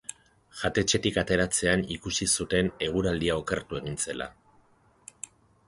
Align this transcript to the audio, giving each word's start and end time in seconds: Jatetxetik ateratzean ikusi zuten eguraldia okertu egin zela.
Jatetxetik 0.61 1.19
ateratzean 1.21 1.83
ikusi 1.97 2.29
zuten 2.37 2.71
eguraldia 2.87 3.39
okertu 3.45 3.81
egin 3.83 4.03
zela. 4.09 4.31